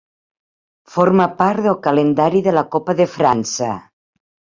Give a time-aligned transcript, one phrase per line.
[0.93, 3.69] Forma part del calendari de la Copa de França.